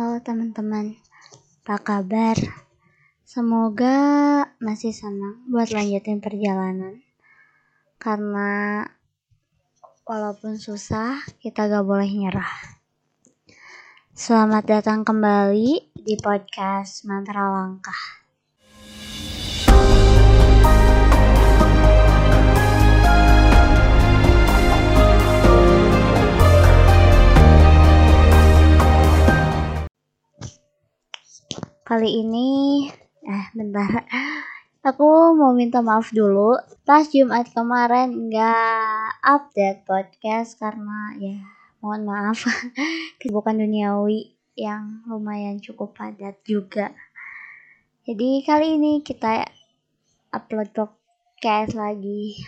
Halo 0.00 0.16
teman-teman, 0.24 0.96
apa 1.60 1.76
kabar? 1.76 2.32
Semoga 3.20 4.00
masih 4.56 4.96
senang 4.96 5.44
buat 5.52 5.68
lanjutin 5.68 6.24
perjalanan. 6.24 7.04
Karena 8.00 8.80
walaupun 10.08 10.56
susah, 10.56 11.20
kita 11.44 11.68
gak 11.68 11.84
boleh 11.84 12.08
nyerah. 12.08 12.80
Selamat 14.16 14.64
datang 14.64 15.04
kembali 15.04 15.92
di 15.92 16.16
podcast 16.16 17.04
Mantra 17.04 17.52
Langkah. 17.52 18.19
Kali 31.90 32.22
ini, 32.22 32.86
eh 33.26 33.46
bentar, 33.50 34.06
aku 34.86 35.34
mau 35.34 35.50
minta 35.50 35.82
maaf 35.82 36.14
dulu. 36.14 36.54
Pas 36.86 37.02
Jumat 37.10 37.50
kemarin 37.50 38.30
nggak 38.30 39.18
update 39.26 39.82
podcast 39.90 40.54
karena 40.54 41.18
ya 41.18 41.42
mohon 41.82 42.06
maaf 42.06 42.46
kesibukan 43.18 43.58
duniawi 43.58 44.38
yang 44.54 45.02
lumayan 45.10 45.58
cukup 45.58 45.98
padat 45.98 46.38
juga. 46.46 46.94
Jadi 48.06 48.46
kali 48.46 48.78
ini 48.78 49.02
kita 49.02 49.50
upload 50.30 50.70
podcast 50.70 51.74
lagi. 51.74 52.38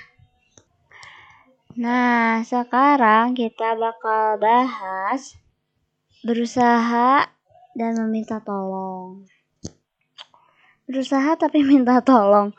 Nah, 1.83 2.47
sekarang 2.47 3.35
kita 3.35 3.75
bakal 3.75 4.39
bahas 4.39 5.35
berusaha 6.23 7.42
dan 7.73 7.97
meminta 8.05 8.39
tolong. 8.45 9.25
Berusaha 10.85 11.39
tapi 11.41 11.65
minta 11.71 12.05
tolong. 12.05 12.53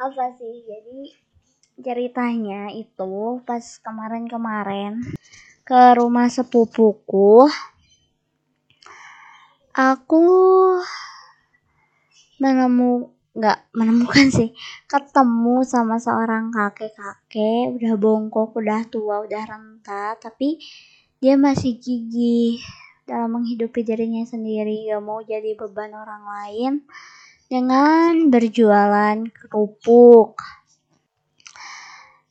Apa 0.00 0.24
sih? 0.36 0.64
Jadi 0.64 1.12
ceritanya 1.74 2.70
itu 2.70 3.42
pas 3.42 3.64
kemarin-kemarin 3.82 5.02
ke 5.66 5.82
rumah 5.98 6.30
sepupuku 6.30 7.50
aku 9.74 10.24
menemu 12.38 13.10
nggak 13.34 13.74
menemukan 13.74 14.30
sih 14.30 14.54
ketemu 14.86 15.66
sama 15.66 15.98
seorang 15.98 16.54
kakek-kakek. 16.54 17.74
Udah 17.74 17.98
bongkok 17.98 18.54
udah 18.54 18.86
tua 18.86 19.26
udah 19.26 19.42
renta 19.42 20.14
tapi 20.22 20.62
dia 21.18 21.34
masih 21.34 21.74
gigih 21.82 22.62
dalam 23.04 23.40
menghidupi 23.40 23.84
dirinya 23.84 24.24
sendiri 24.24 24.88
gak 24.88 25.04
mau 25.04 25.20
jadi 25.20 25.52
beban 25.56 25.92
orang 25.92 26.24
lain 26.24 26.72
dengan 27.48 28.32
berjualan 28.32 29.16
kerupuk. 29.28 30.40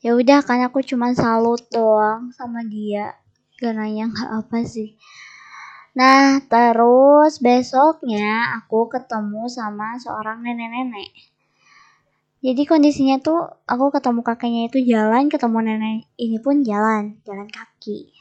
Ya 0.04 0.12
udah 0.12 0.44
kan 0.44 0.60
aku 0.66 0.84
cuma 0.84 1.14
salut 1.16 1.64
doang 1.72 2.34
sama 2.34 2.60
dia. 2.66 3.16
Gak 3.56 3.72
nanya 3.72 4.10
nggak 4.10 4.30
apa 4.44 4.58
sih. 4.66 4.98
Nah, 5.94 6.42
terus 6.50 7.38
besoknya 7.38 8.58
aku 8.58 8.90
ketemu 8.90 9.46
sama 9.46 9.94
seorang 10.02 10.42
nenek-nenek. 10.42 11.14
Jadi 12.44 12.62
kondisinya 12.68 13.16
tuh 13.22 13.46
aku 13.64 13.88
ketemu 13.94 14.20
kakeknya 14.20 14.62
itu 14.68 14.84
jalan, 14.84 15.32
ketemu 15.32 15.58
nenek 15.64 16.04
ini 16.20 16.36
pun 16.42 16.60
jalan, 16.60 17.16
jalan 17.24 17.48
kaki. 17.48 18.12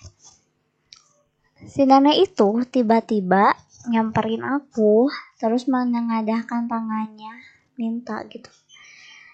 Si 1.64 1.88
nenek 1.88 2.28
itu 2.28 2.50
tiba-tiba 2.68 3.56
nyamperin 3.88 4.44
aku 4.44 5.08
terus 5.40 5.68
menengadahkan 5.68 6.68
tangannya 6.68 7.34
minta 7.80 8.24
gitu. 8.28 8.52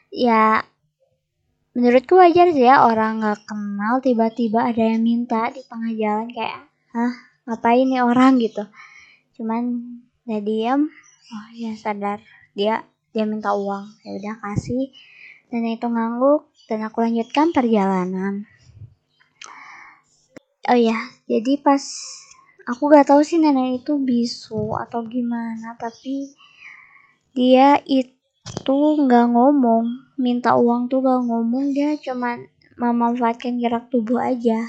Ya 0.09 0.65
menurutku 1.73 2.17
wajar 2.17 2.49
sih 2.53 2.65
ya 2.65 2.85
orang 2.85 3.21
nggak 3.21 3.45
kenal 3.45 4.01
tiba-tiba 4.01 4.69
ada 4.69 4.81
yang 4.81 5.05
minta 5.05 5.53
di 5.53 5.61
tengah 5.65 5.93
jalan 5.93 6.27
kayak 6.33 6.65
hah 6.93 7.13
ngapain 7.45 7.85
nih 7.85 8.01
orang? 8.01 8.37
gitu. 8.41 8.63
Cuman 9.37 9.61
dia 10.25 10.41
diam 10.41 10.89
oh 11.33 11.47
ya 11.53 11.73
sadar. 11.77 12.21
Dia 12.53 12.85
dia 13.13 13.25
minta 13.25 13.53
uang. 13.53 13.89
Ya 14.05 14.17
udah 14.17 14.35
kasih. 14.41 14.93
Dan 15.49 15.65
itu 15.65 15.89
ngangguk 15.89 16.45
dan 16.69 16.85
aku 16.85 17.01
lanjutkan 17.01 17.49
perjalanan. 17.49 18.45
Oh 20.69 20.77
ya 20.77 21.09
jadi 21.25 21.57
pas 21.61 21.81
aku 22.69 22.93
gak 22.93 23.09
tahu 23.09 23.25
sih 23.25 23.41
nenek 23.41 23.81
itu 23.81 23.97
bisu 23.97 24.77
atau 24.77 25.01
gimana 25.09 25.73
tapi 25.81 26.29
dia 27.33 27.81
itu 27.89 28.77
nggak 29.05 29.25
ngomong. 29.33 30.13
Minta 30.19 30.53
uang 30.53 30.91
tuh 30.91 31.01
gak 31.01 31.21
ngomong 31.25 31.73
dia 31.73 31.97
cuma 31.97 32.37
memanfaatkan 32.77 33.57
gerak 33.57 33.89
tubuh 33.89 34.21
aja. 34.21 34.59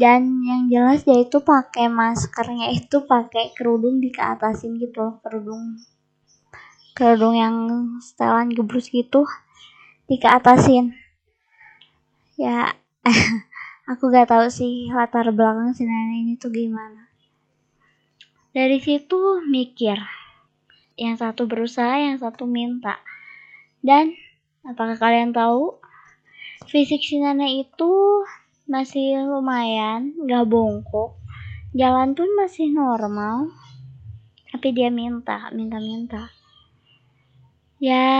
Dan 0.00 0.40
yang 0.46 0.72
jelas 0.72 1.04
dia 1.04 1.20
itu 1.20 1.44
pakai 1.44 1.92
maskernya 1.92 2.72
itu 2.72 3.04
pakai 3.04 3.52
kerudung 3.52 4.00
di 4.00 4.08
keatasin 4.08 4.80
gitu 4.80 5.20
kerudung 5.20 5.76
kerudung 6.96 7.36
yang 7.36 7.56
setelan 8.00 8.48
gebrus 8.52 8.88
gitu 8.88 9.28
di 10.08 10.16
keatasin 10.16 10.96
ya 12.40 12.72
aku 13.90 14.14
gak 14.14 14.30
tahu 14.30 14.46
sih 14.46 14.86
latar 14.94 15.34
belakang 15.34 15.74
si 15.74 15.82
nenek 15.82 16.18
ini 16.22 16.34
tuh 16.38 16.54
gimana. 16.54 17.10
Dari 18.54 18.78
situ 18.78 19.42
mikir 19.50 19.98
yang 20.94 21.18
satu 21.18 21.50
berusaha 21.50 21.98
yang 21.98 22.14
satu 22.22 22.46
minta. 22.46 23.02
Dan 23.82 24.14
apakah 24.62 24.94
kalian 24.94 25.34
tahu 25.34 25.82
fisik 26.70 27.02
si 27.02 27.18
nenek 27.18 27.66
itu 27.66 28.22
masih 28.70 29.26
lumayan 29.26 30.14
gak 30.30 30.46
bongkok. 30.46 31.18
Jalan 31.74 32.14
pun 32.14 32.30
masih 32.38 32.70
normal 32.70 33.50
tapi 34.50 34.74
dia 34.74 34.90
minta 34.90 35.46
minta 35.54 35.78
minta 35.78 36.26
ya 37.78 38.10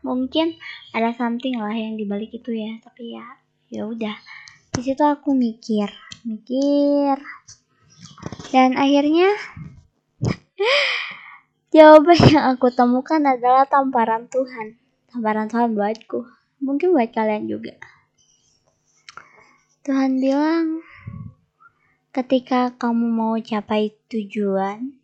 mungkin 0.00 0.56
ada 0.96 1.12
something 1.12 1.60
lah 1.60 1.76
yang 1.76 2.00
dibalik 2.00 2.32
itu 2.32 2.56
ya 2.56 2.80
tapi 2.80 3.14
ya 3.14 3.24
ya 3.68 3.84
udah 3.84 4.16
di 4.76 4.80
situ 4.84 5.00
aku 5.00 5.32
mikir 5.32 5.88
mikir. 6.26 7.16
Dan 8.50 8.74
akhirnya 8.74 9.30
jawaban 11.74 12.18
yang 12.26 12.44
aku 12.50 12.74
temukan 12.74 13.22
adalah 13.22 13.64
tamparan 13.70 14.26
Tuhan. 14.26 14.76
Tamparan 15.06 15.46
Tuhan 15.46 15.78
buatku. 15.78 16.26
Mungkin 16.60 16.92
buat 16.92 17.14
kalian 17.14 17.46
juga. 17.46 17.78
Tuhan 19.86 20.18
bilang 20.18 20.82
ketika 22.10 22.74
kamu 22.74 23.06
mau 23.06 23.38
capai 23.38 23.94
tujuan 24.10 24.98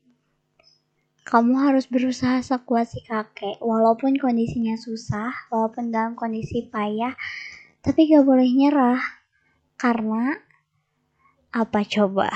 kamu 1.23 1.55
harus 1.55 1.87
berusaha 1.87 2.43
sekuat 2.43 2.91
si 2.91 2.99
kakek. 3.07 3.63
Walaupun 3.63 4.19
kondisinya 4.19 4.75
susah 4.75 5.31
walaupun 5.55 5.95
dalam 5.95 6.19
kondisi 6.19 6.67
payah 6.67 7.15
tapi 7.79 8.11
gak 8.11 8.27
boleh 8.27 8.47
nyerah 8.51 9.22
karena 9.83 10.39
apa 11.51 11.83
coba? 11.83 12.31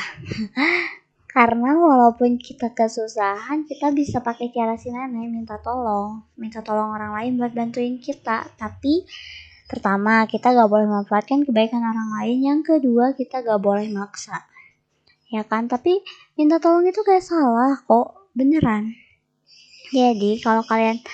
Karena 1.36 1.76
walaupun 1.76 2.40
kita 2.40 2.72
kesusahan, 2.72 3.68
kita 3.68 3.92
bisa 3.92 4.24
pakai 4.24 4.50
cara 4.50 4.74
si 4.80 4.88
nenek 4.88 5.30
minta 5.30 5.60
tolong, 5.60 6.24
minta 6.34 6.64
tolong 6.64 6.96
orang 6.96 7.12
lain 7.12 7.36
buat 7.36 7.52
bantuin 7.52 8.00
kita. 8.00 8.56
Tapi 8.56 9.04
pertama 9.68 10.24
kita 10.24 10.56
gak 10.56 10.64
boleh 10.64 10.88
memanfaatkan 10.88 11.44
kebaikan 11.44 11.84
orang 11.84 12.08
lain. 12.18 12.40
Yang 12.40 12.60
kedua 12.64 13.12
kita 13.12 13.44
gak 13.44 13.60
boleh 13.60 13.84
maksa, 13.92 14.48
ya 15.28 15.44
kan? 15.44 15.68
Tapi 15.68 16.00
minta 16.40 16.56
tolong 16.56 16.88
itu 16.88 17.04
gak 17.04 17.20
salah 17.20 17.84
kok, 17.84 18.32
beneran. 18.32 18.96
Jadi 19.92 20.40
kalau 20.40 20.64
kalian 20.64 21.04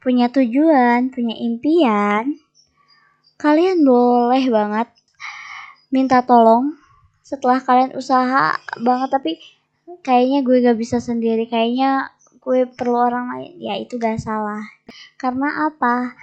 punya 0.00 0.32
tujuan, 0.32 1.12
punya 1.12 1.36
impian, 1.36 2.40
kalian 3.36 3.84
boleh 3.84 4.48
banget 4.48 4.88
minta 5.90 6.22
tolong 6.26 6.74
setelah 7.26 7.58
kalian 7.58 7.98
usaha 7.98 8.54
banget 8.78 9.08
tapi 9.10 9.32
kayaknya 10.02 10.46
gue 10.46 10.62
gak 10.62 10.78
bisa 10.78 10.98
sendiri. 11.02 11.46
Kayaknya 11.50 12.14
gue 12.42 12.70
perlu 12.70 12.98
orang 12.98 13.26
lain. 13.34 13.52
Ya 13.58 13.74
itu 13.78 13.98
gak 13.98 14.22
salah. 14.22 14.62
Karena 15.18 15.70
apa? 15.70 16.14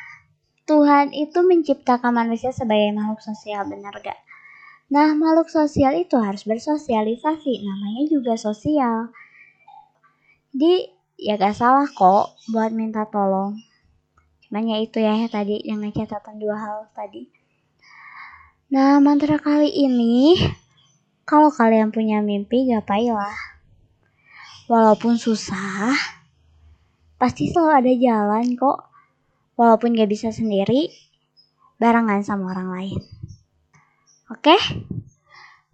Tuhan 0.63 1.11
itu 1.11 1.43
menciptakan 1.43 2.15
manusia 2.15 2.55
sebagai 2.55 2.95
makhluk 2.95 3.19
sosial 3.19 3.67
benar 3.67 3.91
gak? 3.99 4.19
Nah 4.91 5.11
makhluk 5.11 5.51
sosial 5.51 5.95
itu 5.99 6.15
harus 6.15 6.47
bersosialisasi. 6.47 7.67
Namanya 7.67 8.03
juga 8.07 8.39
sosial. 8.39 9.11
Jadi 10.55 10.87
ya 11.19 11.35
gak 11.35 11.55
salah 11.59 11.87
kok 11.87 12.35
buat 12.51 12.71
minta 12.71 13.03
tolong. 13.11 13.59
Cuman 14.47 14.63
ya 14.69 14.77
itu 14.79 15.03
ya 15.03 15.27
tadi 15.27 15.59
yang 15.67 15.83
catatan 15.91 16.39
dua 16.39 16.55
hal 16.55 16.77
tadi 16.95 17.42
Nah, 18.73 18.97
mantra 18.97 19.37
kali 19.37 19.69
ini, 19.69 20.33
kalau 21.29 21.53
kalian 21.53 21.93
punya 21.93 22.25
mimpi, 22.25 22.65
gak 22.73 22.89
payah. 22.89 23.37
walaupun 24.65 25.13
susah, 25.13 25.93
pasti 27.21 27.53
selalu 27.53 27.69
ada 27.69 27.93
jalan 27.93 28.57
kok. 28.57 28.89
Walaupun 29.61 29.93
gak 29.93 30.09
bisa 30.09 30.33
sendiri, 30.33 30.89
barengan 31.77 32.25
sama 32.25 32.49
orang 32.49 32.73
lain. 32.73 32.99
Oke, 34.33 34.57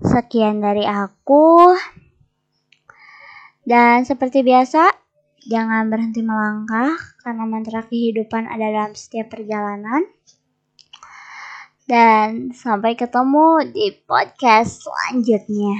sekian 0.03 0.59
dari 0.59 0.83
aku. 0.83 1.71
Dan 3.63 4.03
seperti 4.03 4.43
biasa, 4.43 4.91
jangan 5.47 5.87
berhenti 5.87 6.19
melangkah 6.19 6.99
karena 7.23 7.47
mantra 7.47 7.79
kehidupan 7.79 8.43
ada 8.43 8.67
dalam 8.67 8.91
setiap 8.91 9.31
perjalanan. 9.31 10.03
Dan 11.89 12.53
sampai 12.53 12.93
ketemu 12.93 13.65
di 13.73 13.89
podcast 14.05 14.85
selanjutnya. 14.85 15.73